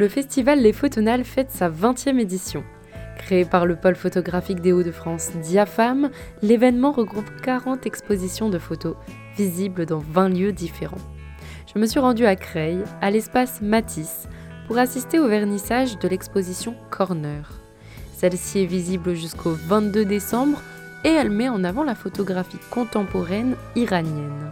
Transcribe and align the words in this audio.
le 0.00 0.08
festival 0.08 0.62
Les 0.62 0.72
Photonales 0.72 1.24
fête 1.24 1.50
sa 1.50 1.68
20e 1.68 2.18
édition. 2.18 2.64
Créé 3.18 3.44
par 3.44 3.66
le 3.66 3.76
pôle 3.76 3.96
photographique 3.96 4.62
des 4.62 4.72
Hauts-de-France 4.72 5.32
Diafam, 5.42 6.08
l'événement 6.40 6.90
regroupe 6.90 7.30
40 7.42 7.84
expositions 7.84 8.48
de 8.48 8.58
photos 8.58 8.96
visibles 9.36 9.84
dans 9.84 9.98
20 9.98 10.30
lieux 10.30 10.52
différents. 10.52 10.96
Je 11.72 11.78
me 11.78 11.84
suis 11.84 12.00
rendue 12.00 12.24
à 12.24 12.34
Creil, 12.34 12.78
à 13.02 13.10
l'espace 13.10 13.60
Matisse, 13.60 14.26
pour 14.66 14.78
assister 14.78 15.18
au 15.18 15.28
vernissage 15.28 15.98
de 15.98 16.08
l'exposition 16.08 16.74
Corner. 16.88 17.60
Celle-ci 18.16 18.60
est 18.60 18.66
visible 18.66 19.12
jusqu'au 19.12 19.50
22 19.50 20.06
décembre 20.06 20.62
et 21.04 21.10
elle 21.10 21.30
met 21.30 21.50
en 21.50 21.62
avant 21.62 21.84
la 21.84 21.94
photographie 21.94 22.56
contemporaine 22.70 23.54
iranienne. 23.76 24.48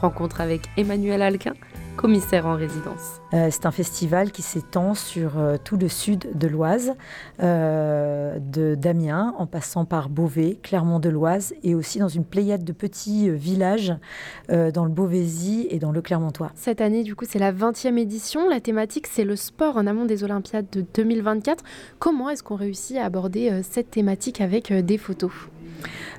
Rencontre 0.00 0.40
avec 0.40 0.68
Emmanuel 0.76 1.20
Alquin, 1.20 1.54
commissaire 1.96 2.46
en 2.46 2.56
résidence. 2.56 3.20
Euh, 3.32 3.48
c'est 3.50 3.66
un 3.66 3.70
festival 3.70 4.32
qui 4.32 4.42
s'étend 4.42 4.94
sur 4.94 5.38
euh, 5.38 5.56
tout 5.62 5.76
le 5.76 5.88
sud 5.88 6.36
de 6.36 6.46
l'Oise, 6.46 6.94
euh, 7.42 8.38
de 8.38 8.74
Damien, 8.74 9.34
en 9.38 9.46
passant 9.46 9.84
par 9.84 10.08
Beauvais, 10.08 10.58
Clermont-de-Loise, 10.62 11.54
et 11.62 11.74
aussi 11.74 11.98
dans 11.98 12.08
une 12.08 12.24
pléiade 12.24 12.64
de 12.64 12.72
petits 12.72 13.30
villages 13.30 13.94
dans 14.48 14.84
le 14.84 14.90
Beauvaisis 14.90 15.66
et 15.70 15.78
dans 15.78 15.92
le 15.92 16.02
Clermontois. 16.02 16.50
Cette 16.54 16.80
année, 16.80 17.02
du 17.02 17.14
coup, 17.14 17.24
c'est 17.28 17.38
la 17.38 17.52
20e 17.52 17.96
édition. 17.98 18.48
La 18.48 18.60
thématique, 18.60 19.06
c'est 19.06 19.24
le 19.24 19.36
sport 19.36 19.76
en 19.76 19.86
amont 19.86 20.04
des 20.04 20.24
Olympiades 20.24 20.66
de 20.72 20.84
2024. 20.94 21.64
Comment 21.98 22.30
est-ce 22.30 22.42
qu'on 22.42 22.56
réussit 22.56 22.96
à 22.96 23.04
aborder 23.04 23.62
cette 23.62 23.90
thématique 23.90 24.40
avec 24.40 24.72
des 24.72 24.98
photos? 24.98 25.32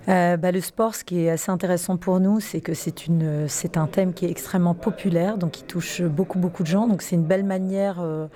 Euh, 0.08 0.38
bah, 0.38 0.52
le 0.52 0.62
sport, 0.62 0.96
ce 0.96 1.04
qui 1.04 1.26
est 1.26 1.30
assez 1.30 1.52
intéressant 1.52 1.98
pour 1.98 2.20
nous, 2.20 2.40
c'est 2.40 2.62
que 2.62 2.74
c'est 2.74 3.78
un 3.78 3.88
thème 3.88 4.14
qui 4.14 4.26
est 4.26 4.32
extrêmement 4.32 4.74
populaire, 4.74 5.38
donc 5.38 5.52
qui 5.52 5.64
touche 5.64 6.02
beaucoup 6.02 6.40
beaucoup 6.40 6.64
de 6.64 6.68
gens. 6.68 6.88
Donc 6.88 7.02
c'est 7.02 7.16
une 7.16 7.26
belle 7.26 7.44
manière 7.46 7.98
euh, 8.02 8.28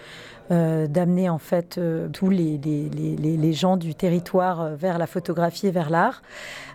euh, 0.52 0.88
d'amener 0.88 1.30
en 1.30 1.38
fait 1.38 1.78
euh, 1.78 2.08
tous 2.12 2.32
les, 2.32 2.58
les, 2.58 2.90
les, 2.90 3.38
les, 3.38 3.54
gens 3.54 3.78
du 3.78 3.94
territoire 3.94 4.62
euh, 4.62 4.76
vers 4.76 4.98
la 4.98 5.06
photographie 5.06 5.68
et 5.68 5.72
vers 5.72 5.92
l'art. 5.92 6.24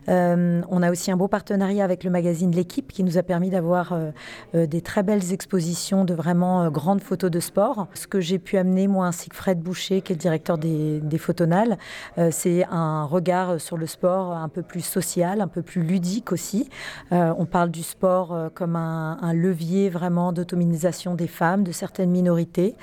on 0.06 0.82
a 0.82 0.90
aussi 0.92 1.10
un 1.10 1.16
beau 1.16 1.26
partenariat 1.26 1.82
avec 1.82 2.04
le 2.04 2.10
magazine 2.10 2.52
L'équipe 2.52 2.92
qui 2.92 3.02
nous 3.02 3.18
a 3.18 3.22
permis 3.22 3.50
d'avoir 3.50 3.98
des 4.52 4.82
très 4.82 5.02
belles 5.02 5.32
expositions 5.32 6.04
de 6.04 6.12
vraiment 6.12 6.70
grandes 6.70 7.00
photos 7.00 7.30
de 7.30 7.40
sport. 7.40 7.88
Ce 7.94 8.06
que 8.06 8.20
j'ai 8.20 8.38
pu 8.38 8.58
amener, 8.58 8.86
moi, 8.86 9.06
ainsi 9.06 9.30
que 9.30 9.34
Fred 9.34 9.60
Boucher, 9.60 10.02
qui 10.02 10.12
est 10.12 10.16
le 10.16 10.20
directeur 10.20 10.58
des, 10.58 11.00
des 11.00 11.16
Photonales, 11.16 11.78
c'est 12.30 12.66
un 12.70 13.04
regard 13.04 13.58
sur 13.58 13.78
le 13.78 13.86
sport 13.86 14.32
un 14.32 14.50
peu 14.50 14.60
plus 14.60 14.82
social, 14.84 15.40
un 15.40 15.48
peu 15.48 15.62
plus 15.62 15.82
ludique 15.82 16.32
aussi. 16.32 16.68
on 17.10 17.46
parle 17.46 17.70
du 17.70 17.82
sport 17.82 18.50
comme 18.54 18.76
un, 18.76 19.32
levier 19.32 19.88
vraiment 19.88 20.32
d'autonomisation 20.32 21.14
des 21.14 21.28
femmes, 21.28 21.64
de 21.64 21.72
certaines 21.72 22.10
minorités. 22.10 22.74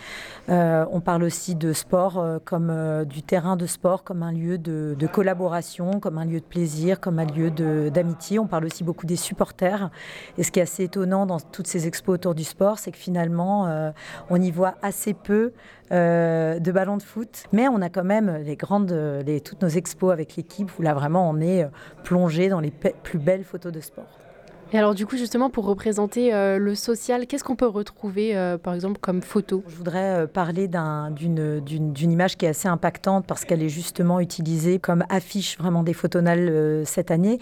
On 0.92 1.02
parle 1.02 1.24
aussi 1.24 1.56
de 1.56 1.74
sport 1.74 2.18
euh, 2.18 2.40
comme 2.44 2.70
euh, 2.70 3.06
du 3.06 3.24
terrain 3.24 3.56
de 3.56 3.66
sport, 3.66 4.04
comme 4.04 4.24
un 4.24 4.32
lieu 4.32 4.58
de, 4.58 4.96
collaboration, 5.12 6.00
comme 6.00 6.18
un 6.18 6.26
lieu 6.26 6.40
de 6.40 6.46
plaisir, 6.46 7.00
comme 7.00 7.20
un 7.20 7.26
lieu 7.26 7.52
d'amitié. 7.90 8.40
On 8.40 8.48
parle 8.48 8.66
aussi 8.66 8.84
beaucoup 8.84 9.06
des 9.06 9.16
supporters. 9.16 9.90
Et 10.38 10.44
ce 10.44 10.52
qui 10.52 10.59
est 10.59 10.64
assez 10.64 10.84
étonnant 10.84 11.26
dans 11.26 11.40
toutes 11.40 11.68
ces 11.68 11.88
expos 11.88 12.16
autour 12.16 12.36
du 12.36 12.44
sport, 12.44 12.80
c'est 12.80 12.92
que 12.92 12.98
finalement, 12.98 13.92
on 14.30 14.42
y 14.42 14.52
voit 14.52 14.76
assez 14.82 15.14
peu 15.14 15.52
de 15.92 16.72
ballons 16.72 16.98
de 16.98 17.04
foot. 17.04 17.44
Mais 17.52 17.68
on 17.68 17.82
a 17.82 17.90
quand 17.90 18.06
même 18.06 18.38
les 18.46 18.56
grandes, 18.56 18.96
toutes 19.44 19.62
nos 19.62 19.70
expos 19.70 20.14
avec 20.14 20.36
l'équipe 20.36 20.72
où 20.80 20.82
là 20.82 20.94
vraiment 20.94 21.30
on 21.30 21.42
est 21.42 21.68
plongé 22.04 22.48
dans 22.50 22.62
les 22.62 22.72
plus 22.72 23.20
belles 23.20 23.44
photos 23.44 23.72
de 23.72 23.82
sport. 23.82 24.22
Et 24.73 24.77
alors 24.77 24.95
du 24.95 25.05
coup 25.05 25.17
justement 25.17 25.50
pour 25.50 25.66
représenter 25.66 26.33
euh, 26.33 26.58
le 26.58 26.75
social, 26.75 27.27
qu'est-ce 27.27 27.44
qu'on 27.44 27.58
peut 27.58 27.67
retrouver 27.67 28.38
euh, 28.38 28.58
par 28.58 28.73
exemple 28.73 29.02
comme 29.02 29.22
photo? 29.22 29.66
Je 29.68 29.75
voudrais 29.75 30.22
euh, 30.22 30.28
parler 30.28 30.69
d'une 30.69 32.12
image 32.12 32.38
qui 32.38 32.46
est 32.46 32.50
assez 32.50 32.69
impactante 32.69 33.25
parce 33.28 33.44
qu'elle 33.44 33.63
est 33.63 33.69
justement 33.69 34.22
utilisée 34.22 34.79
comme 34.79 35.03
affiche 35.09 35.57
vraiment 35.57 35.84
des 35.84 35.94
photonales 35.94 36.85
cette 36.85 37.12
année. 37.12 37.40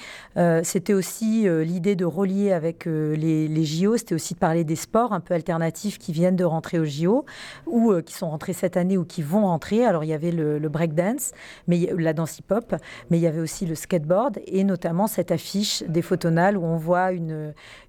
c'était 0.63 0.93
aussi 0.93 1.47
l'idée 1.47 1.95
de 1.95 2.05
relier 2.05 2.51
avec 2.51 2.85
les, 2.85 3.65
JO, 3.65 3.97
c'était 3.97 4.15
aussi 4.15 4.33
de 4.33 4.39
parler 4.39 4.63
des 4.63 4.75
sports 4.75 5.13
un 5.13 5.19
peu 5.19 5.33
alternatifs 5.33 5.99
qui 5.99 6.11
viennent 6.11 6.35
de 6.35 6.43
rentrer 6.43 6.79
aux 6.79 6.85
JO 6.85 7.25
ou 7.67 7.93
qui 8.01 8.13
sont 8.13 8.29
rentrés 8.29 8.53
cette 8.53 8.77
année 8.77 8.97
ou 8.97 9.05
qui 9.05 9.21
vont 9.21 9.45
rentrer. 9.45 9.85
Alors 9.85 10.03
il 10.03 10.07
y 10.07 10.13
avait 10.13 10.31
le, 10.31 10.57
le 10.57 10.69
breakdance, 10.69 11.31
mais 11.67 11.89
la 11.95 12.13
danse 12.13 12.39
hip-hop, 12.39 12.75
mais 13.09 13.17
il 13.17 13.21
y 13.21 13.27
avait 13.27 13.41
aussi 13.41 13.65
le 13.65 13.75
skateboard 13.75 14.39
et 14.47 14.63
notamment 14.63 15.07
cette 15.07 15.31
affiche 15.31 15.83
des 15.87 16.01
photonales 16.01 16.57
où 16.57 16.63
on 16.63 16.77
voit 16.77 17.11
une, 17.11 17.18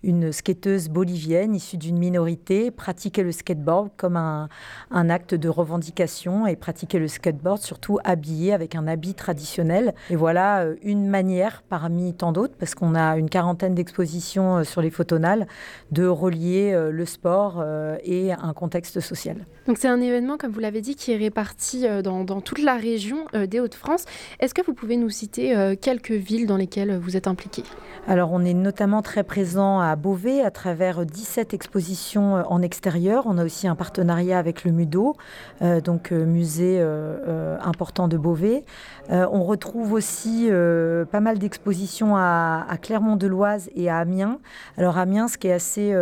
une 0.03 0.33
skateuse 0.33 0.89
bolivienne 0.89 1.55
issue 1.55 1.77
d'une 1.77 1.99
minorité 1.99 2.71
pratiquer 2.71 3.23
le 3.23 3.33
skateboard 3.33 3.91
comme 3.97 4.17
un, 4.17 4.49
un, 4.91 5.11
acte 5.11 5.35
de 5.35 5.49
revendication 5.49 6.47
et 6.47 6.57
pratiquer 6.57 6.99
le 6.99 7.09
skateboard 7.09 7.59
surtout 7.59 7.99
habillée 8.05 8.53
avec 8.53 8.75
un 8.75 8.87
habit 8.87 9.15
traditionnel. 9.15 9.95
Et 10.11 10.17
voilà 10.17 10.63
euh, 10.63 10.77
une 10.83 11.09
manière 11.09 11.63
parmi 11.69 12.15
tant 12.15 12.33
d'autres, 12.33 12.55
parce 12.59 12.75
qu'on 12.75 12.95
a 12.95 13.17
une 13.17 13.29
quarantaine 13.29 13.75
d'expositions 13.75 14.59
euh, 14.59 14.65
sur 14.65 14.83
les 14.83 14.91
photonales, 14.91 15.47
de 15.91 16.07
relier 16.07 16.73
euh, 16.73 16.91
le 16.91 17.05
sport 17.05 17.65
et 18.05 18.33
un 18.33 18.53
contexte 18.53 19.01
social. 19.01 19.47
Donc 19.67 19.79
c'est 19.79 19.89
un 19.89 20.01
événement, 20.01 20.37
comme 20.37 20.53
vous 20.53 20.61
l'avez 20.61 20.81
dit, 20.81 20.95
qui 20.95 21.13
est 21.13 21.17
réparti 21.17 21.87
dans, 22.03 22.25
dans 22.25 22.41
toute 22.41 22.61
la 22.61 22.77
région 22.77 23.27
des 23.35 23.61
Hauts-de-France. 23.61 24.05
Est-ce 24.41 24.55
que 24.55 24.63
vous 24.65 24.75
pouvez 24.75 24.97
nous 24.97 25.11
citer 25.11 25.77
quelques 25.81 26.11
villes 26.11 26.47
dans 26.47 26.57
lesquelles 26.57 26.97
vous 26.99 27.17
êtes 27.17 27.27
impliqué 27.27 27.63
Alors 28.07 28.31
on 28.33 28.45
est 28.45 28.55
notamment 28.55 29.03
très 29.03 29.20
présent 29.23 29.81
à 29.81 29.97
Beauvais 29.97 30.43
à 30.43 30.51
travers 30.51 31.05
17 31.05 31.55
expositions 31.55 32.37
euh, 32.37 32.43
en 32.49 32.63
extérieur. 32.63 33.25
On 33.27 33.39
a 33.39 33.45
aussi 33.45 33.67
un 33.69 33.75
partenariat 33.75 34.39
avec 34.39 34.65
le 34.65 34.73
MUDO, 34.73 35.17
euh, 35.63 35.81
donc 35.81 36.13
euh, 36.13 36.25
musée 36.25 36.81
important 37.63 38.09
de 38.09 38.17
Beauvais. 38.17 38.65
on 39.11 39.45
retrouve 39.45 39.93
aussi 39.93 40.49
pas 41.11 41.21
mal 41.21 41.39
d'expositions 41.39 42.17
à, 42.17 42.67
Clermont-de-Loise 42.81 43.71
et 43.75 43.91
à 43.91 43.99
Amiens. 43.99 44.39
Alors 44.77 44.99
Amiens, 44.99 45.29
ce 45.29 45.39
qui 45.39 45.49
est 45.49 45.53
assez 45.53 45.95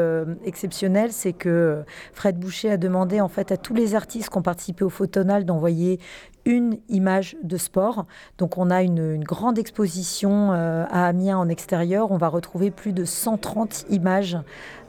exceptionnel, 0.45 1.13
c'est 1.13 1.33
que 1.33 1.83
Fred 2.13 2.39
Boucher 2.39 2.71
a 2.71 2.77
demandé 2.77 3.21
en 3.21 3.29
fait 3.29 3.53
à 3.53 3.57
tous 3.57 3.75
les 3.75 3.95
artistes 3.95 4.31
qui 4.31 4.39
ont 4.39 4.43
participé 4.43 4.85
au 4.85 4.91
Photonal 4.91 5.45
d'envoyer 5.45 6.01
une 6.49 6.79
image 6.89 7.37
de 7.43 7.59
sport. 7.59 8.07
Donc 8.39 8.57
on 8.57 8.71
a 8.71 8.83
une, 8.83 9.23
grande 9.23 9.59
exposition 9.59 10.53
euh, 10.53 10.85
à 10.91 11.07
Amiens 11.07 11.37
en 11.37 11.49
extérieur. 11.49 12.11
On 12.11 12.17
va 12.17 12.29
retrouver 12.29 12.71
plus 12.71 12.93
de 12.93 13.05
130 13.05 13.85
images 13.91 14.39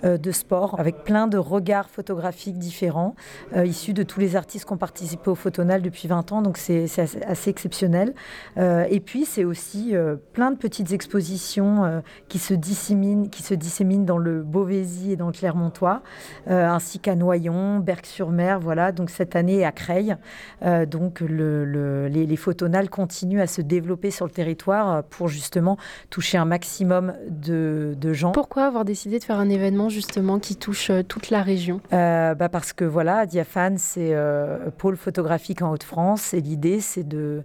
de 0.04 0.32
sport 0.32 0.80
avec 0.80 1.04
plein 1.04 1.28
de 1.28 1.38
regards 1.38 1.90
photographiques 1.90 2.58
différents 2.58 3.16
euh, 3.56 3.66
issus 3.66 3.94
de 3.94 4.04
tous 4.04 4.20
les 4.20 4.36
artistes 4.36 4.66
qui 4.66 4.74
ont 4.74 4.78
participé 4.78 5.30
au 5.30 5.36
Photonal 5.36 5.82
depuis 5.82 6.08
20 6.08 6.32
ans. 6.32 6.42
Donc 6.42 6.58
c'est 6.58 6.86
assez, 7.28 7.50
exceptionnel. 7.50 8.14
et 8.58 9.00
puis 9.00 9.26
c'est 9.26 9.44
aussi 9.44 9.94
plein 10.34 10.52
de 10.52 10.58
petites 10.58 10.92
expositions 10.92 12.04
qui 12.28 12.38
se 12.38 12.54
disséminent, 12.54 14.04
dans 14.04 14.18
le 14.18 14.44
Beauvaisis 14.44 15.12
et 15.12 15.16
dans 15.16 15.28
le 15.28 15.34
Clermontois, 15.34 16.02
ainsi 16.48 17.00
qu'à 17.00 17.16
Noyon, 17.16 17.80
Berck-sur-Mer. 17.80 18.60
Voilà. 18.60 18.92
Donc 18.92 19.10
cette 19.10 19.36
année 19.36 19.66
à 19.66 19.72
Creil. 19.72 20.16
donc 20.88 21.22
le 21.22 22.08
les, 22.10 22.36
photonales 22.36 22.90
continuent 22.90 23.42
à 23.42 23.48
se 23.48 23.62
développer 23.62 24.12
sur 24.12 24.26
le 24.26 24.32
territoire 24.32 25.04
pour 25.04 25.28
justement 25.28 25.78
toucher 26.10 26.38
un 26.38 26.46
maximum 26.46 27.14
de, 27.30 27.96
gens. 28.14 28.32
Pourquoi 28.32 28.66
avoir 28.66 28.86
décidé 28.86 29.20
de 29.20 29.24
faire 29.24 29.40
un 29.40 29.50
événement 29.50 29.89
justement 29.90 30.40
qui 30.40 30.56
touche 30.56 30.90
euh, 30.90 31.04
toute 31.04 31.30
la 31.30 31.42
région. 31.42 31.82
Euh, 31.94 32.36
bah 32.36 32.50
Parce 32.50 32.74
que 32.74 32.86
voilà, 32.86 33.26
Diaphane, 33.26 33.78
c'est 33.78 34.14
euh, 34.14 34.70
pôle 34.78 34.98
photographique 34.98 35.62
en 35.62 35.72
Haute-France 35.72 36.34
et 36.34 36.42
l'idée 36.42 36.80
c'est 36.80 37.08
de, 37.08 37.44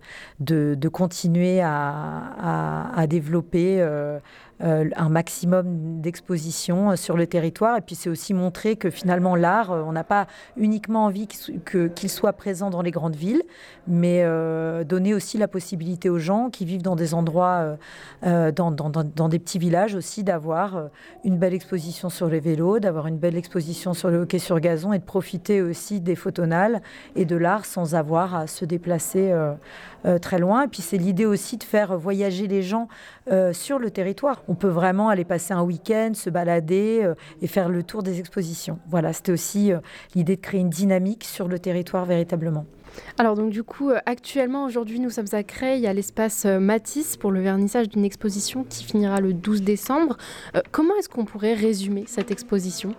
continuer 0.93 1.61
à, 1.61 2.93
à, 2.95 3.07
développer 3.07 3.85
un 4.61 5.09
maximum 5.09 6.01
d'exposition 6.01 6.93
euh, 6.93 6.97
sur 6.97 7.17
le 7.17 7.27
territoire. 7.27 7.77
Et 7.79 7.81
puis 7.81 7.95
c'est 7.95 8.09
aussi 8.09 8.35
montrer 8.35 8.77
que 8.77 8.91
finalement 8.91 9.35
l'art, 9.35 9.73
euh, 9.73 9.83
on 9.85 9.93
n'a 9.93 10.05
pas 10.05 10.27
uniquement 10.57 11.07
envie 11.07 11.27
qu'il 11.27 12.11
soit 12.11 12.33
présent 12.33 12.71
dans 12.71 12.83
les 12.83 12.91
grandes 12.91 13.17
villes, 13.17 13.43
mais 13.87 14.25
donner 14.85 15.15
aussi 15.15 15.39
la 15.39 15.49
possibilité 15.49 16.09
aux 16.09 16.19
gens 16.19 16.51
qui 16.51 16.65
vivent 16.65 16.83
dans 16.83 16.97
des 16.97 17.15
endroits, 17.15 17.77
dans, 18.23 18.71
dans, 18.71 19.29
des 19.29 19.39
petits 19.39 19.59
villages 19.59 19.95
aussi, 19.95 20.25
d'avoir 20.25 20.89
une 21.25 21.37
belle 21.37 21.55
exposition 21.55 22.09
sur 22.09 22.29
les 22.29 22.41
vélos, 22.41 22.79
d'avoir 22.79 23.07
une 23.07 23.19
belle 23.19 23.37
exposition 23.37 23.93
sur 23.93 24.11
le 24.11 24.23
hockey 24.23 24.39
sur 24.39 24.61
gazon 24.61 24.93
et 24.93 24.99
de 24.99 25.05
profiter 25.05 25.61
aussi 25.61 26.01
des 26.01 26.17
photonales 26.17 26.83
et 27.17 27.25
de 27.25 27.37
l'art 27.37 27.67
sans 27.67 27.95
avoir 27.95 28.35
à 28.35 28.47
se 28.47 28.65
déplacer 28.65 29.35
très 30.21 30.39
loin. 30.39 30.65
Et 30.65 30.69
puis 30.69 30.83
c'est 30.83 30.99
l'idée 30.99 31.27
aussi 31.27 31.57
de 31.57 31.65
faire 31.65 31.97
voyager 31.99 32.47
les 32.47 32.63
gens 32.63 32.89
sur 33.53 33.79
le 33.79 33.91
territoire 33.91 34.44
on 34.49 34.55
peut 34.55 34.69
vraiment 34.69 35.09
aller 35.09 35.25
passer 35.25 35.55
un 35.55 35.63
week-end, 35.63 36.13
se 36.15 36.31
balader 36.31 37.01
euh, 37.03 37.15
et 37.43 37.47
faire 37.47 37.69
le 37.69 37.83
tour 37.83 38.03
des 38.03 38.21
expositions. 38.21 38.79
Voilà, 38.89 39.13
c'était 39.13 39.33
aussi 39.33 39.73
euh, 39.73 39.79
l'idée 40.15 40.37
de 40.37 40.41
créer 40.41 40.61
une 40.61 40.71
dynamique 40.71 41.25
sur 41.25 41.49
le 41.49 41.59
territoire 41.59 42.05
véritablement. 42.05 42.67
Alors 43.19 43.35
donc 43.35 43.51
du 43.51 43.63
coup, 43.63 43.91
euh, 43.91 43.99
actuellement, 44.07 44.65
aujourd'hui, 44.65 45.01
nous 45.01 45.11
sommes 45.11 45.27
à 45.33 45.43
Creil, 45.43 45.87
à 45.87 45.93
l'espace 45.93 46.45
Matisse, 46.45 47.17
pour 47.17 47.33
le 47.33 47.41
vernissage 47.41 47.89
d'une 47.89 48.05
exposition 48.05 48.65
qui 48.65 48.85
finira 48.85 49.21
le 49.21 49.33
12 49.33 49.63
décembre. 49.63 50.17
comment 50.71 50.95
est-ce 50.97 51.09
qu'on 51.09 51.25
pourrait 51.25 51.55
résumer 51.55 52.05
cette 52.07 52.31
exposition? 52.31 52.95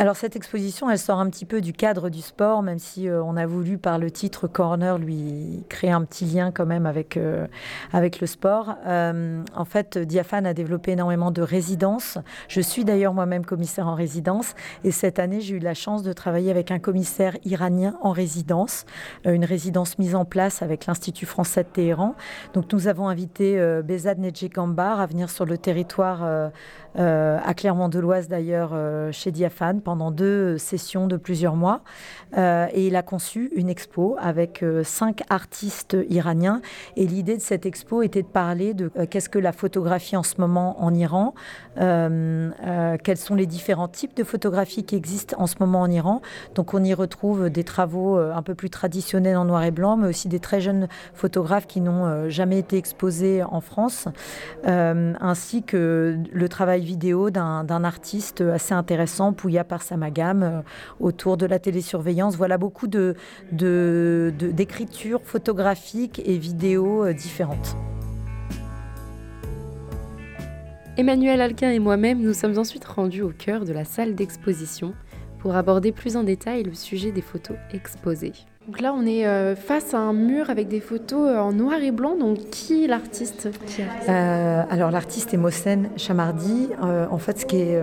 Alors 0.00 0.14
cette 0.14 0.36
exposition, 0.36 0.88
elle 0.88 0.98
sort 1.00 1.18
un 1.18 1.28
petit 1.28 1.44
peu 1.44 1.60
du 1.60 1.72
cadre 1.72 2.08
du 2.08 2.20
sport, 2.20 2.62
même 2.62 2.78
si 2.78 3.08
euh, 3.08 3.20
on 3.20 3.36
a 3.36 3.46
voulu 3.46 3.78
par 3.78 3.98
le 3.98 4.12
titre 4.12 4.46
Corner 4.46 4.96
lui 4.96 5.64
créer 5.68 5.90
un 5.90 6.04
petit 6.04 6.24
lien 6.24 6.52
quand 6.52 6.66
même 6.66 6.86
avec, 6.86 7.16
euh, 7.16 7.48
avec 7.92 8.20
le 8.20 8.28
sport. 8.28 8.76
Euh, 8.86 9.42
en 9.56 9.64
fait, 9.64 9.98
Diaphane 9.98 10.46
a 10.46 10.54
développé 10.54 10.92
énormément 10.92 11.32
de 11.32 11.42
résidences. 11.42 12.16
Je 12.46 12.60
suis 12.60 12.84
d'ailleurs 12.84 13.12
moi-même 13.12 13.44
commissaire 13.44 13.88
en 13.88 13.96
résidence 13.96 14.54
et 14.84 14.92
cette 14.92 15.18
année, 15.18 15.40
j'ai 15.40 15.56
eu 15.56 15.58
la 15.58 15.74
chance 15.74 16.04
de 16.04 16.12
travailler 16.12 16.52
avec 16.52 16.70
un 16.70 16.78
commissaire 16.78 17.36
iranien 17.44 17.98
en 18.00 18.12
résidence, 18.12 18.86
une 19.24 19.44
résidence 19.44 19.98
mise 19.98 20.14
en 20.14 20.24
place 20.24 20.62
avec 20.62 20.86
l'Institut 20.86 21.26
français 21.26 21.64
de 21.64 21.70
Téhéran. 21.70 22.14
Donc 22.54 22.72
nous 22.72 22.86
avons 22.86 23.08
invité 23.08 23.58
Bezad 23.82 24.20
Nedjegambar 24.20 25.00
à 25.00 25.06
venir 25.06 25.28
sur 25.28 25.44
le 25.44 25.58
territoire 25.58 26.52
à 26.96 27.54
Clermont-de-Loise 27.54 28.28
d'ailleurs 28.28 28.74
chez 29.12 29.30
Diaphane 29.30 29.80
pendant 29.80 30.10
deux 30.10 30.58
sessions 30.58 31.06
de 31.06 31.16
plusieurs 31.16 31.56
mois. 31.56 31.82
Euh, 32.36 32.66
et 32.72 32.86
il 32.86 32.96
a 32.96 33.02
conçu 33.02 33.50
une 33.54 33.68
expo 33.68 34.16
avec 34.20 34.62
euh, 34.62 34.84
cinq 34.84 35.22
artistes 35.30 35.96
iraniens. 36.08 36.60
Et 36.96 37.06
l'idée 37.06 37.36
de 37.36 37.42
cette 37.42 37.66
expo 37.66 38.02
était 38.02 38.22
de 38.22 38.28
parler 38.28 38.74
de 38.74 38.90
euh, 38.96 39.06
qu'est-ce 39.08 39.28
que 39.28 39.38
la 39.38 39.52
photographie 39.52 40.16
en 40.16 40.22
ce 40.22 40.34
moment 40.38 40.82
en 40.82 40.94
Iran, 40.94 41.34
quels 41.76 43.16
sont 43.16 43.34
les 43.34 43.46
différents 43.46 43.88
types 43.88 44.16
de 44.16 44.24
photographie 44.24 44.84
qui 44.84 44.96
existent 44.96 45.36
en 45.38 45.46
ce 45.46 45.56
moment 45.60 45.80
en 45.80 45.90
Iran. 45.90 46.20
Donc 46.54 46.74
on 46.74 46.82
y 46.82 46.92
retrouve 46.92 47.50
des 47.50 47.64
travaux 47.64 48.16
un 48.18 48.42
peu 48.42 48.54
plus 48.54 48.70
traditionnels 48.70 49.36
en 49.36 49.44
noir 49.44 49.62
et 49.64 49.70
blanc, 49.70 49.96
mais 49.96 50.08
aussi 50.08 50.28
des 50.28 50.40
très 50.40 50.60
jeunes 50.60 50.88
photographes 51.14 51.66
qui 51.66 51.80
n'ont 51.80 52.28
jamais 52.28 52.58
été 52.58 52.76
exposés 52.76 53.42
en 53.42 53.60
France, 53.60 54.08
ainsi 54.64 55.62
que 55.62 56.18
le 56.32 56.48
travail 56.48 56.77
vidéo 56.80 57.30
d'un 57.30 57.84
artiste 57.84 58.40
assez 58.40 58.74
intéressant, 58.74 59.32
Pouya 59.32 59.64
par 59.64 59.82
Samagam 59.82 60.42
euh, 60.42 60.60
autour 61.00 61.36
de 61.36 61.46
la 61.46 61.58
télésurveillance. 61.58 62.36
Voilà 62.36 62.58
beaucoup 62.58 62.86
de, 62.86 63.14
d'écritures 63.52 65.20
photographiques 65.24 66.20
et 66.24 66.38
vidéos 66.38 67.04
euh, 67.04 67.12
différentes. 67.12 67.76
Emmanuel 70.96 71.40
Alquin 71.40 71.70
et 71.70 71.78
moi-même 71.78 72.20
nous 72.20 72.34
sommes 72.34 72.58
ensuite 72.58 72.84
rendus 72.84 73.22
au 73.22 73.30
cœur 73.30 73.64
de 73.64 73.72
la 73.72 73.84
salle 73.84 74.14
d'exposition 74.16 74.94
pour 75.38 75.54
aborder 75.54 75.92
plus 75.92 76.16
en 76.16 76.24
détail 76.24 76.64
le 76.64 76.74
sujet 76.74 77.12
des 77.12 77.22
photos 77.22 77.56
exposées. 77.72 78.32
Donc 78.68 78.82
là, 78.82 78.92
on 78.94 79.06
est 79.06 79.26
euh, 79.26 79.56
face 79.56 79.94
à 79.94 79.98
un 79.98 80.12
mur 80.12 80.50
avec 80.50 80.68
des 80.68 80.80
photos 80.80 81.30
euh, 81.30 81.38
en 81.38 81.52
noir 81.52 81.80
et 81.80 81.90
blanc. 81.90 82.16
Donc, 82.16 82.36
qui 82.50 82.84
est 82.84 82.86
l'artiste 82.86 83.48
euh, 84.06 84.62
Alors, 84.68 84.90
l'artiste 84.90 85.32
est 85.32 85.38
Mohsen 85.38 85.88
Chamardi. 85.96 86.68
en 86.82 87.16
fait, 87.16 87.38
ce 87.38 87.46
qui 87.46 87.56
est, 87.56 87.82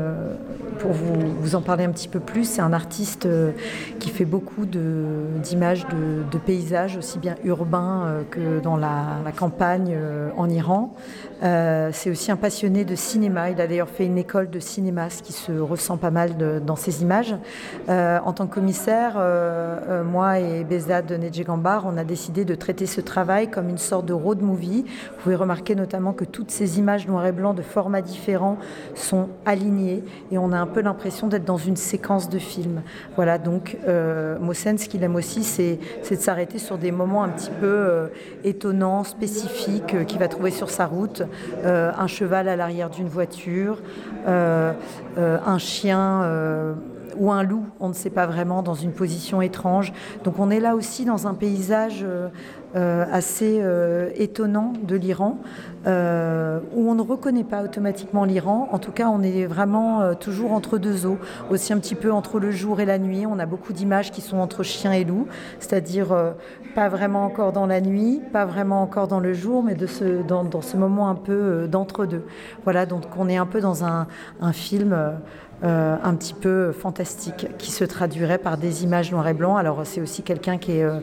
pour 0.78 0.92
vous, 0.92 1.16
vous, 1.40 1.56
en 1.56 1.62
parler 1.62 1.86
un 1.86 1.90
petit 1.90 2.08
peu 2.08 2.20
plus, 2.20 2.48
c'est 2.48 2.62
un 2.62 2.72
artiste 2.72 3.28
qui 4.00 4.10
fait 4.10 4.26
beaucoup 4.26 4.68
d'images 4.68 5.88
de, 5.88 6.38
paysages, 6.38 6.98
aussi 6.98 7.18
bien 7.18 7.34
urbains 7.44 8.24
que 8.30 8.60
dans 8.60 8.78
la, 8.78 9.18
la 9.24 9.32
campagne 9.32 9.98
en 10.38 10.48
Iran. 10.50 10.94
c'est 11.42 12.12
aussi 12.12 12.32
un 12.32 12.36
passionné 12.36 12.86
de 12.86 12.94
cinéma. 12.96 13.50
Il 13.50 13.60
a 13.60 13.66
d'ailleurs 13.66 13.90
fait 13.90 14.06
une 14.06 14.20
école 14.20 14.52
de 14.52 14.60
cinéma, 14.60 15.10
ce 15.10 15.24
qui 15.24 15.34
se 15.34 15.52
ressent 15.54 15.98
pas 15.98 16.12
mal 16.12 16.38
de, 16.38 16.60
dans 16.64 16.76
ses 16.76 17.02
images. 17.02 17.36
en 17.88 18.34
tant 18.34 18.46
que 18.46 18.54
commissaire, 18.54 19.20
moi 20.06 20.40
et 20.40 20.64
de 20.77 21.16
Nedjegambar, 21.16 21.86
on 21.86 21.98
a 21.98 22.04
décidé 22.04 22.44
de 22.44 22.54
traiter 22.54 22.86
ce 22.86 23.00
travail 23.00 23.50
comme 23.50 23.69
une 23.69 23.77
sorte 23.77 24.06
de 24.06 24.13
road 24.13 24.42
movie. 24.42 24.83
Vous 24.83 25.24
pouvez 25.24 25.36
remarquer 25.36 25.74
notamment 25.74 26.12
que 26.13 26.25
toutes 26.25 26.51
ces 26.51 26.80
images 26.80 27.07
noir 27.07 27.25
et 27.25 27.31
blanc 27.31 27.54
de 27.54 27.62
formats 27.62 28.01
différents 28.01 28.57
sont 28.94 29.30
alignées 29.45 30.04
et 30.31 30.38
on 30.38 30.51
a 30.51 30.57
un 30.57 30.68
peu 30.68 30.81
l'impression 30.81 31.27
d'être 31.27 31.45
dans 31.45 31.57
une 31.57 31.77
séquence 31.77 32.30
de 32.30 32.39
film. 32.39 32.81
Voilà, 33.16 33.38
donc 33.38 33.77
euh, 33.88 34.38
Mossen, 34.39 34.77
ce 34.77 34.89
qu'il 34.89 35.04
aime 35.04 35.16
aussi, 35.16 35.44
c'est 35.44 35.80
de 36.10 36.16
s'arrêter 36.16 36.60
sur 36.60 36.77
des 36.77 36.92
moments 36.92 37.24
un 37.24 37.30
petit 37.30 37.51
peu 37.51 37.66
euh, 37.66 38.07
étonnants, 38.44 39.04
spécifiques, 39.04 39.94
euh, 39.94 40.04
qu'il 40.04 40.19
va 40.19 40.27
trouver 40.27 40.51
sur 40.51 40.69
sa 40.69 40.86
route. 40.86 41.24
Euh, 41.63 41.92
un 41.98 42.07
cheval 42.07 42.48
à 42.48 42.56
l'arrière 42.56 42.89
d'une 42.89 43.07
voiture, 43.07 43.81
un 44.25 45.57
chien 45.57 46.75
ou 47.17 47.31
un 47.31 47.44
loup, 47.44 47.65
on 47.79 47.89
ne 47.89 47.94
sait 47.94 48.09
pas 48.09 48.25
vraiment, 48.25 48.63
dans 48.63 48.73
une 48.73 48.91
position 48.91 49.41
étrange. 49.41 49.94
Donc 50.23 50.39
on 50.39 50.50
est 50.50 50.59
là 50.59 50.75
aussi 50.75 51.06
dans 51.06 51.27
un 51.27 51.33
paysage 51.33 52.03
euh, 52.03 52.27
euh, 52.75 53.06
assez 53.09 53.59
euh, 53.62 54.09
étonnant 54.15 54.73
de 54.83 54.95
l'Iran, 54.95 55.39
où 55.85 56.89
on 56.89 56.95
ne 56.95 57.01
reconnaît 57.01 57.44
pas 57.44 57.63
automatiquement 57.63 58.25
l'Iran. 58.25 58.69
En 58.71 58.79
tout 58.79 58.91
cas, 58.91 59.07
on 59.07 59.21
est 59.21 59.45
vraiment 59.45 60.15
toujours 60.15 60.51
entre 60.51 60.79
deux 60.79 61.06
eaux, 61.06 61.19
aussi 61.51 61.73
un 61.73 61.77
petit 61.77 61.94
peu 61.94 62.12
entre 62.12 62.39
le 62.39 62.50
jour 62.50 62.79
et 62.79 62.85
la 62.85 62.97
nuit. 62.97 63.27
On 63.27 63.38
a 63.38 63.45
beaucoup 63.45 63.71
d'images 63.71 64.12
qui 64.12 64.21
sont 64.21 64.38
entre 64.38 64.63
chien 64.63 64.94
et 64.94 65.03
loup, 65.03 65.27
c'est-à-dire 65.59 66.07
pas 66.73 66.89
vraiment 66.89 67.23
encore 67.23 67.51
dans 67.51 67.67
la 67.67 67.81
nuit, 67.81 68.19
pas 68.33 68.45
vraiment 68.45 68.81
encore 68.81 69.07
dans 69.07 69.19
le 69.19 69.33
jour, 69.33 69.62
mais 69.63 69.75
de 69.75 69.85
ce, 69.85 70.23
dans, 70.23 70.62
ce 70.62 70.75
moment 70.75 71.07
un 71.07 71.15
peu 71.15 71.67
d'entre-deux. 71.67 72.23
Voilà, 72.63 72.88
donc 72.88 73.03
on 73.15 73.29
est 73.29 73.38
un 73.38 73.45
peu 73.45 73.62
dans 73.62 73.85
un, 73.85 74.07
un 74.41 74.53
film 74.53 74.97
euh, 75.63 75.96
un 76.04 76.16
petit 76.16 76.34
peu 76.34 76.74
fantastique 76.74 77.48
qui 77.57 77.72
se 77.72 77.86
traduirait 77.86 78.38
par 78.38 78.57
des 78.57 78.84
images 78.84 79.12
noir 79.12 79.25
et 79.28 79.34
blanc. 79.34 79.56
Alors 79.56 79.81
c'est 79.86 80.02
aussi 80.02 80.22
quelqu'un 80.22 80.57
qui, 80.57 80.81
euh, 80.81 81.00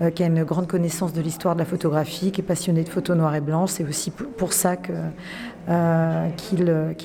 euh, 0.00 0.10
qui, 0.10 0.22
a 0.22 0.26
une 0.26 0.44
grande 0.44 0.68
connaissance 0.68 1.12
de 1.12 1.20
l'histoire 1.20 1.54
de 1.54 1.58
la 1.58 1.64
photographie, 1.64 2.30
qui 2.30 2.40
est 2.40 2.44
passionné 2.44 2.84
de 2.84 2.88
photos 2.88 3.16
noir 3.16 3.34
et 3.34 3.40
blanc. 3.40 3.66
C'est 3.66 3.82
aussi 3.84 4.12
pour 4.12 4.52
ça 4.52 4.76
qu'il 4.76 5.02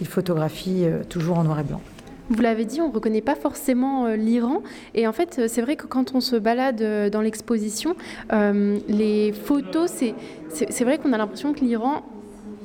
photographie 0.05 0.85
toujours 1.09 1.39
en 1.39 1.43
noir 1.43 1.59
et 1.59 1.63
blanc. 1.63 1.81
Vous 2.29 2.41
l'avez 2.41 2.65
dit, 2.65 2.81
on 2.81 2.89
ne 2.89 2.93
reconnaît 2.93 3.21
pas 3.21 3.35
forcément 3.35 4.07
l'Iran. 4.09 4.61
Et 4.93 5.07
en 5.07 5.11
fait, 5.11 5.41
c'est 5.47 5.61
vrai 5.61 5.75
que 5.75 5.87
quand 5.87 6.13
on 6.13 6.21
se 6.21 6.35
balade 6.35 7.09
dans 7.11 7.21
l'exposition, 7.21 7.95
les 8.31 9.33
photos, 9.33 9.91
c'est 10.49 10.83
vrai 10.83 10.99
qu'on 10.99 11.13
a 11.13 11.17
l'impression 11.17 11.53
que 11.53 11.61
l'Iran 11.61 12.03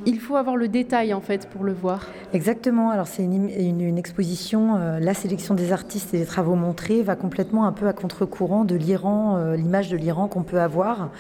il 0.06 0.20
faut 0.20 0.36
avoir 0.36 0.56
le 0.56 0.68
détail 0.68 1.12
en 1.12 1.20
fait 1.20 1.48
pour 1.48 1.64
le 1.64 1.72
voir. 1.72 2.06
Exactement. 2.32 2.90
Alors 2.90 3.08
c'est 3.08 3.24
une, 3.24 3.98
exposition. 3.98 4.76
Euh, 4.76 5.00
la 5.00 5.14
sélection 5.14 5.54
des 5.54 5.72
artistes 5.72 6.14
et 6.14 6.18
des 6.18 6.26
travaux 6.26 6.54
montrés 6.54 7.02
va 7.02 7.16
complètement 7.16 7.66
un 7.66 7.72
peu 7.72 7.88
à 7.88 7.92
contre-courant 7.92 8.64
de 8.64 8.76
l'Iran, 8.76 9.36
euh, 9.36 9.56
l'image 9.56 9.90
de 9.90 9.96
l'Iran 9.96 10.28
qu'on 10.28 10.44
peut 10.44 10.60
avoir. 10.60 11.10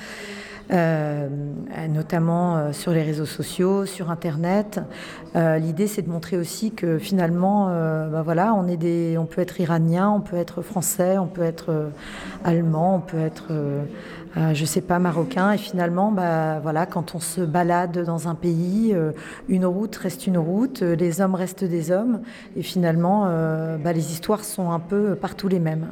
Euh, 0.72 1.28
notamment 1.88 2.72
sur 2.72 2.90
les 2.90 3.04
réseaux 3.04 3.24
sociaux, 3.24 3.86
sur 3.86 4.10
Internet. 4.10 4.80
L'idée, 5.36 5.86
c'est 5.86 6.02
de 6.02 6.10
montrer 6.10 6.36
aussi 6.36 6.72
que 6.72 6.98
finalement, 6.98 7.66
bah 8.10 8.22
voilà, 8.22 8.52
on, 8.52 8.66
est 8.66 8.76
des, 8.76 9.16
on 9.16 9.26
peut 9.26 9.42
être 9.42 9.60
iranien, 9.60 10.10
on 10.10 10.20
peut 10.20 10.36
être 10.36 10.62
français, 10.62 11.18
on 11.18 11.28
peut 11.28 11.44
être 11.44 11.92
allemand, 12.42 12.96
on 12.96 13.00
peut 13.00 13.20
être 13.20 13.52
euh, 14.36 14.52
je 14.52 14.64
sais 14.64 14.80
pas, 14.80 14.98
marocain. 14.98 15.52
Et 15.52 15.58
finalement, 15.58 16.12
bah, 16.12 16.60
voilà, 16.62 16.86
quand 16.86 17.14
on 17.14 17.20
se 17.20 17.40
balade 17.40 18.04
dans 18.04 18.28
un 18.28 18.34
pays, 18.34 18.92
euh, 18.92 19.12
une 19.48 19.64
route 19.64 19.96
reste 19.96 20.26
une 20.26 20.38
route, 20.38 20.82
euh, 20.82 20.94
les 20.94 21.20
hommes 21.20 21.34
restent 21.34 21.64
des 21.64 21.90
hommes. 21.90 22.20
Et 22.56 22.62
finalement, 22.62 23.26
bah, 23.82 23.92
les 23.92 24.12
histoires 24.12 24.44
sont 24.44 24.70
un 24.70 24.78
peu 24.78 25.14
partout 25.14 25.48
les 25.48 25.58
mêmes. 25.58 25.86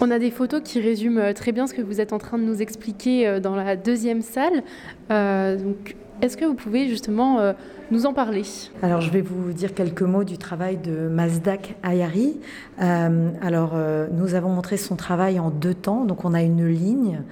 On 0.00 0.10
a 0.10 0.18
des 0.18 0.30
photos 0.30 0.60
qui 0.62 0.80
résument 0.80 1.32
très 1.34 1.52
bien 1.52 1.66
ce 1.66 1.74
que 1.74 1.82
vous 1.82 2.00
êtes 2.00 2.12
en 2.12 2.18
train 2.18 2.38
de 2.38 2.42
nous 2.42 2.60
expliquer 2.62 3.40
dans 3.40 3.54
la 3.54 3.76
deuxième 3.76 4.22
salle. 4.22 4.62
donc, 5.10 5.96
est-ce 6.22 6.36
que 6.36 6.44
vous 6.44 6.54
pouvez 6.54 6.88
justement 6.88 7.54
nous 7.90 8.06
en 8.06 8.12
parler 8.12 8.42
Alors 8.82 9.00
je 9.00 9.10
vais 9.10 9.20
vous 9.20 9.52
dire 9.52 9.74
quelques 9.74 10.02
mots 10.02 10.24
du 10.24 10.38
travail 10.38 10.76
de 10.76 11.08
Mazdak 11.08 11.76
Ayari. 11.82 12.40
alors 12.78 13.74
nous 14.12 14.34
avons 14.34 14.50
montré 14.50 14.76
son 14.76 14.96
travail 14.96 15.38
en 15.38 15.50
deux 15.50 15.74
temps, 15.74 16.04
donc 16.04 16.24
on 16.24 16.34
a 16.34 16.42
une 16.42 16.66
ligne 16.66 17.22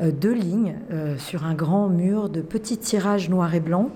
euh, 0.00 0.10
deux 0.12 0.32
lignes 0.32 0.76
euh, 0.92 1.16
sur 1.18 1.44
un 1.44 1.54
grand 1.54 1.88
mur 1.88 2.28
de 2.28 2.40
petits 2.40 2.78
tirages 2.78 3.28
noirs 3.28 3.54
et 3.54 3.60
blancs. 3.60 3.90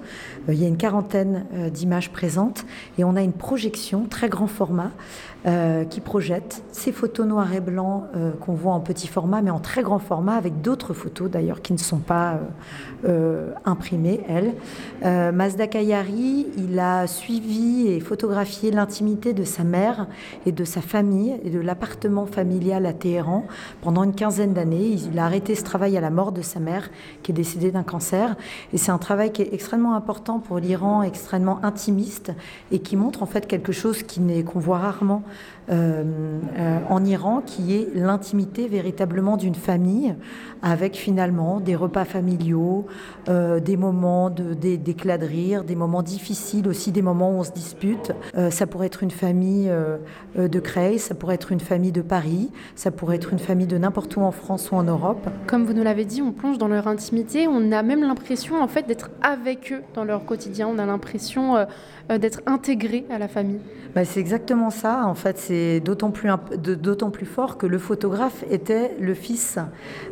Euh, 0.49 0.55
il 0.55 0.61
y 0.61 0.65
a 0.65 0.69
une 0.69 0.77
quarantaine 0.77 1.47
d'images 1.73 2.11
présentes 2.11 2.65
et 2.99 3.05
on 3.05 3.17
a 3.17 3.23
une 3.23 3.33
projection 3.33 4.07
très 4.07 4.29
grand 4.29 4.47
format 4.47 4.91
qui 5.91 6.01
projette 6.01 6.63
ces 6.73 6.91
photos 6.91 7.27
noirs 7.27 7.53
et 7.53 7.61
blancs 7.61 8.05
qu'on 8.41 8.55
voit 8.55 8.73
en 8.73 8.81
petit 8.81 9.07
format 9.07 9.43
mais 9.43 9.51
en 9.51 9.59
très 9.59 9.83
grand 9.83 9.99
format 9.99 10.37
avec 10.37 10.63
d'autres 10.63 10.95
photos 10.95 11.31
d'ailleurs 11.31 11.61
qui 11.61 11.75
ne 11.75 11.79
sont 11.79 11.99
pas 11.99 12.41
imprimées, 13.67 14.23
elles. 14.27 14.55
Mazda 15.35 15.67
Il 16.11 16.79
a 16.79 17.07
suivi 17.07 17.89
et 17.89 18.01
photographié 18.01 18.71
l'intimité 18.71 19.33
de 19.33 19.45
sa 19.45 19.65
mère 19.65 20.07
et 20.45 20.53
de 20.53 20.65
sa 20.65 20.81
famille 20.81 21.37
et 21.45 21.51
de 21.51 21.61
l'appartement 21.61 22.27
familial 22.27 22.87
à 22.87 22.93
Téhéran 22.93 23.47
pendant 23.81 24.05
une 24.05 24.15
quinzaine 24.15 24.53
d'années. 24.53 24.99
Il 25.11 25.19
a 25.19 25.25
arrêté 25.25 25.55
ce 25.55 25.63
travail 25.63 25.97
à 25.97 26.01
la 26.01 26.11
mort 26.11 26.33
de 26.33 26.43
sa 26.43 26.61
mère, 26.61 26.91
qui 27.23 27.33
est 27.33 27.35
décédée 27.35 27.71
d'un 27.71 27.83
cancer. 27.83 28.37
Et 28.73 28.79
c'est 28.79 28.91
un 28.91 28.99
travail 28.99 29.33
qui 29.33 29.43
est 29.43 29.55
extrêmement 29.55 29.95
important 29.95 30.41
pour 30.41 30.59
l'Iran, 30.59 31.03
extrêmement 31.03 31.65
intimiste, 31.65 32.33
et 32.71 32.81
qui 32.81 32.97
montre 32.97 33.23
en 33.23 33.27
fait 33.27 33.47
quelque 33.47 33.73
chose 33.73 34.03
qu'on 34.03 34.61
voit 34.61 34.79
rarement 34.79 35.23
en 35.71 37.05
Iran, 37.05 37.43
qui 37.45 37.75
est 37.75 37.89
l'intimité 37.95 38.69
véritablement 38.69 39.37
d'une 39.37 39.55
famille, 39.55 40.15
avec 40.63 40.95
finalement 40.95 41.61
des 41.61 41.77
repas 41.77 42.05
familiaux, 42.05 42.87
euh, 43.29 43.61
des 43.61 43.77
moments 43.77 43.95
moments 43.95 44.31
d'éclat 44.31 45.19
de, 45.19 45.27
rire, 45.27 45.65
des 45.65 45.77
moments 45.77 46.03
difficiles 46.03 46.69
aussi, 46.69 46.91
des 46.91 47.03
moments 47.03 47.31
où 47.31 47.35
on 47.35 47.45
se 47.45 47.53
dispute. 47.53 48.13
Euh, 48.37 48.51
ça 48.51 48.67
pourrait 48.67 48.89
être 48.89 49.03
une 49.03 49.11
famille 49.11 49.69
euh, 49.71 49.99
de 50.37 50.61
Creil, 50.61 50.99
ça 50.99 51.15
pourrait 51.15 51.37
être 51.37 51.53
une 51.53 51.61
famille 51.61 51.93
de 51.93 52.03
Paris, 52.03 52.51
ça 52.75 52.91
pourrait 52.91 53.17
être 53.17 53.33
une 53.33 53.39
famille 53.39 53.67
de 53.67 53.79
n'importe 53.79 54.17
où 54.17 54.21
en 54.21 54.33
France 54.33 54.71
ou 54.73 54.77
en 54.77 54.83
Europe. 54.83 55.29
Comme 55.47 55.65
vous 55.65 55.73
nous 55.73 55.85
l'avez 55.85 56.05
dit, 56.05 56.23
on 56.23 56.33
plonge 56.33 56.59
dans 56.59 56.69
leur 56.69 56.89
intimité, 56.89 57.47
on 57.49 57.73
a 57.73 57.83
même 57.83 58.03
l'impression 58.03 58.61
en 58.61 58.69
fait 58.69 58.87
d'être 58.87 59.11
avec 59.23 59.73
eux 59.73 59.83
dans 59.95 60.05
leur 60.05 60.25
quotidien, 60.25 60.69
on 60.69 60.79
a 60.79 60.87
l'impression 60.87 61.67
d'être 62.09 62.41
intégré 62.47 63.05
à 63.11 63.19
la 63.19 63.29
famille. 63.29 63.61
Bah, 63.95 64.05
c'est 64.05 64.21
exactement 64.21 64.71
ça. 64.71 65.07
En 65.07 65.15
fait, 65.15 65.39
c'est 65.39 65.81
d'autant 65.81 66.11
plus, 66.11 66.29
d'autant 66.59 67.11
plus 67.11 67.27
fort 67.27 67.57
que 67.57 67.67
le 67.67 67.79
photographe 67.79 68.45
était 68.51 68.97
le 68.99 69.15
fils, 69.15 69.59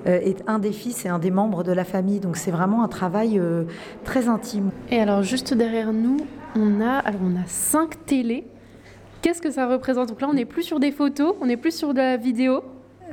euh, 0.07 0.21
est 0.21 0.43
un 0.47 0.59
des 0.59 0.73
fils 0.73 1.05
et 1.05 1.09
un 1.09 1.19
des 1.19 1.31
membres 1.31 1.65
de 1.65 1.73
la 1.73 1.85
famille. 1.85 2.21
Donc 2.21 2.37
c'est 2.37 2.53
vraiment 2.53 2.85
un 2.85 2.89
travail 2.89 3.39
euh, 3.39 3.65
très 4.05 4.29
intime. 4.29 4.71
Et 4.91 5.01
alors 5.01 5.23
juste 5.23 5.53
derrière 5.53 5.93
nous, 5.93 6.19
on 6.57 6.81
a, 6.81 6.99
alors 6.99 7.21
on 7.25 7.37
a 7.37 7.47
cinq 7.47 8.07
télés. 8.07 8.47
Qu'est-ce 9.21 9.43
que 9.43 9.51
ça 9.51 9.67
représente? 9.67 10.09
Donc 10.09 10.21
là, 10.21 10.29
on 10.31 10.35
n'est 10.35 10.45
plus 10.45 10.63
sur 10.63 10.81
des 10.81 10.93
photos, 10.93 11.35
on 11.41 11.47
n'est 11.47 11.57
plus 11.57 11.75
sur 11.75 11.93
de 11.93 11.99
la 11.99 12.17
vidéo. 12.17 12.63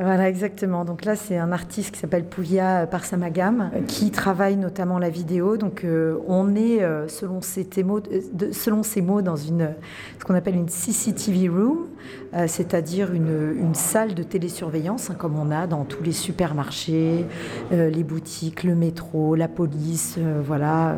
Voilà, 0.01 0.29
exactement. 0.29 0.85
Donc 0.85 1.03
là, 1.03 1.17
c'est 1.17 1.37
un 1.37 1.51
artiste 1.51 1.91
qui 1.91 1.99
s'appelle 1.99 2.23
Pouya 2.23 2.87
Parsamagam, 2.87 3.69
euh, 3.75 3.81
qui 3.85 4.11
travaille 4.11 4.55
notamment 4.55 4.97
la 4.97 5.09
vidéo. 5.09 5.57
Donc 5.57 5.83
euh, 5.83 6.17
on 6.25 6.55
est, 6.55 6.81
euh, 6.81 7.09
selon, 7.09 7.41
ses 7.41 7.67
mots, 7.83 7.99
selon 8.53 8.81
ses 8.81 9.01
mots, 9.01 9.21
dans 9.21 9.35
une, 9.35 9.71
ce 10.17 10.23
qu'on 10.23 10.35
appelle 10.35 10.55
une 10.55 10.69
CCTV 10.69 11.49
room, 11.49 11.87
c'est-à-dire 12.47 13.13
une, 13.13 13.73
salle 13.73 14.13
de 14.13 14.23
télésurveillance, 14.23 15.09
hein, 15.09 15.15
comme 15.17 15.37
on 15.37 15.51
a 15.51 15.67
dans 15.67 15.83
tous 15.83 16.03
les 16.03 16.11
supermarchés, 16.11 17.25
les 17.71 18.03
boutiques, 18.03 18.63
le 18.63 18.75
métro, 18.75 19.35
la 19.35 19.47
police, 19.47 20.17
voilà. 20.45 20.95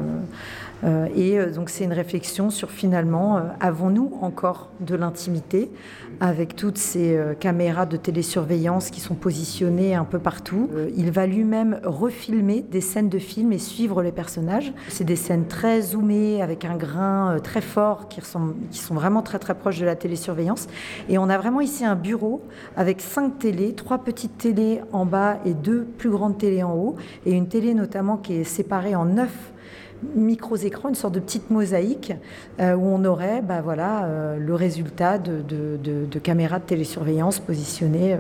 Et 1.16 1.40
donc 1.54 1.70
c'est 1.70 1.84
une 1.84 1.94
réflexion 1.94 2.50
sur 2.50 2.72
finalement, 2.72 3.42
avons-nous 3.60 4.18
encore 4.22 4.70
de 4.80 4.96
l'intimité 4.96 5.72
avec 6.20 6.56
toutes 6.56 6.78
ces 6.78 7.20
caméras 7.40 7.86
de 7.86 7.98
télésurveillance 7.98 8.90
qui 8.90 9.00
sont 9.00 9.16
positionnés 9.16 9.96
un 9.96 10.06
peu 10.06 10.20
partout? 10.20 10.70
Euh, 10.74 10.90
il 10.96 11.12
va 11.12 11.26
lui-même 11.26 11.80
refilmer 11.84 12.62
des 12.62 12.82
scènes 12.82 13.10
de 13.10 13.20
film 13.20 13.52
et 13.52 13.58
suivre 13.58 14.02
les 14.02 14.12
personnages. 14.12 14.74
C'est 14.90 15.04
des 15.04 15.16
scènes 15.16 15.48
très 15.48 15.82
zoomées, 15.82 16.42
avec 16.42 16.66
un 16.66 16.76
grain 16.76 17.36
euh, 17.36 17.40
très 17.40 17.62
fort, 17.62 18.08
qui, 18.08 18.22
qui 18.72 18.80
sont 18.80 18.94
vraiment 18.94 19.22
très 19.22 19.40
très 19.40 19.56
proches 19.56 19.80
de 19.80 19.86
la 19.86 19.96
télésurveillance. 19.96 20.68
Et 21.10 21.18
on 21.18 21.30
a 21.30 21.38
vraiment 21.38 21.62
ici 21.62 21.86
un 21.86 21.96
bureau 21.96 22.42
avec 22.76 23.02
cinq 23.02 23.40
télés, 23.40 23.74
trois 23.74 24.00
petites 24.00 24.38
télés 24.38 24.82
en 24.92 25.06
bas 25.06 25.38
et 25.46 25.54
deux 25.54 25.84
plus 25.84 26.10
grandes 26.10 26.38
télés 26.38 26.64
en 26.64 26.76
haut, 26.76 26.96
et 27.26 27.32
une 27.32 27.48
télé 27.48 27.74
notamment 27.74 28.18
qui 28.18 28.34
est 28.34 28.44
séparée 28.44 28.96
en 28.96 29.06
neuf 29.06 29.51
micros 30.16 30.56
écrans, 30.56 30.90
une 30.90 30.96
sorte 30.96 31.14
de 31.14 31.20
petite 31.20 31.50
mosaïque 31.50 32.14
euh, 32.60 32.74
où 32.74 32.86
on 32.86 33.04
aurait 33.06 33.42
bah, 33.42 33.62
voilà, 33.62 34.06
euh, 34.06 34.38
le 34.38 34.56
résultat 34.56 35.18
de, 35.18 35.42
de, 35.42 36.20
caméras 36.20 36.60
de 36.60 36.66
télésurveillance 36.66 37.40
positionnées 37.40 38.18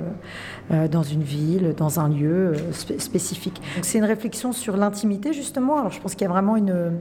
euh, 0.71 0.87
dans 0.87 1.03
une 1.03 1.21
ville, 1.21 1.73
dans 1.75 1.99
un 1.99 2.09
lieu 2.09 2.53
spécifique. 2.71 3.61
C'est 3.81 3.97
une 3.97 4.05
réflexion 4.05 4.53
sur 4.53 4.77
l'intimité 4.77 5.33
justement. 5.33 5.77
Alors 5.77 5.91
je 5.91 5.99
pense 5.99 6.15
qu'il 6.15 6.23
y 6.23 6.29
a 6.29 6.33
vraiment 6.33 6.55
une, 6.55 6.93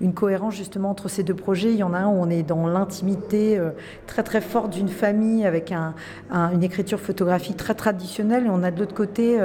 une, 0.00 0.14
cohérence 0.14 0.54
justement 0.54 0.90
entre 0.90 1.08
ces 1.08 1.22
deux 1.22 1.34
projets. 1.34 1.70
Il 1.70 1.76
y 1.76 1.82
en 1.82 1.92
a 1.92 1.98
un 1.98 2.08
où 2.08 2.16
on 2.18 2.30
est 2.30 2.42
dans 2.42 2.66
l'intimité 2.66 3.60
très 4.06 4.22
très 4.22 4.40
forte 4.40 4.72
d'une 4.72 4.88
famille 4.88 5.44
avec 5.44 5.72
un, 5.72 5.94
une 6.30 6.62
écriture 6.62 7.00
photographique 7.00 7.56
très 7.56 7.74
traditionnelle 7.74 8.46
et 8.46 8.50
on 8.50 8.62
a 8.62 8.70
de 8.70 8.78
l'autre 8.78 8.94
côté 8.94 9.38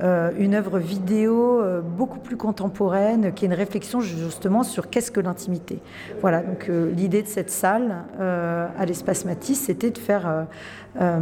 une 0.00 0.54
œuvre 0.54 0.78
vidéo 0.78 1.62
beaucoup 1.96 2.18
plus 2.18 2.36
contemporaine 2.36 3.32
qui 3.32 3.44
est 3.44 3.48
une 3.48 3.54
réflexion 3.54 4.00
justement 4.28 4.62
sur 4.62 4.90
qu'est-ce 4.90 5.10
que 5.10 5.20
l'intimité. 5.20 5.80
Voilà, 6.20 6.42
donc 6.42 6.68
euh, 6.68 6.90
l'idée 6.92 7.22
de 7.22 7.26
cette 7.26 7.50
salle 7.50 8.04
euh, 8.20 8.68
à 8.78 8.84
l'espace 8.84 9.24
Matisse, 9.24 9.64
c'était 9.64 9.90
de 9.90 9.98
faire, 9.98 10.46
euh, 11.00 11.18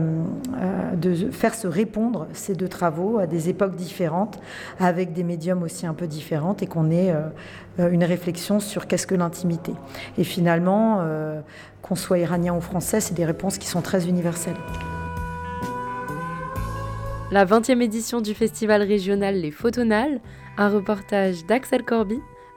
de 0.95 1.15
faire 1.31 1.55
se 1.55 1.69
répondre 1.69 2.27
ces 2.33 2.55
deux 2.55 2.69
travaux 2.69 3.19
à 3.19 3.27
des 3.27 3.49
époques 3.49 3.77
différentes, 3.77 4.41
avec 4.81 5.13
des 5.13 5.23
médiums 5.23 5.63
aussi 5.63 5.87
un 5.87 5.95
peu 5.95 6.07
différentes, 6.07 6.63
et 6.63 6.67
qu'on 6.67 6.91
ait 6.91 7.15
une 7.79 8.05
réflexion 8.05 8.59
sur 8.59 8.87
qu'est-ce 8.87 9.07
que 9.07 9.15
l'intimité. 9.15 9.73
Et 10.19 10.25
finalement, 10.25 11.05
qu'on 11.83 11.95
soit 11.95 12.19
iranien 12.19 12.55
ou 12.55 12.61
français, 12.61 13.01
c'est 13.01 13.15
des 13.15 13.25
réponses 13.25 13.59
qui 13.59 13.69
sont 13.69 13.83
très 13.83 14.09
universelles. 14.09 14.57
La 17.31 17.45
20e 17.45 17.81
édition 17.83 18.21
du 18.21 18.35
festival 18.35 18.83
régional 18.83 19.35
Les 19.35 19.51
Photonales, 19.51 20.21
un 20.57 20.69
reportage 20.69 21.45
d'Axel 21.45 21.85
Corby 21.85 22.21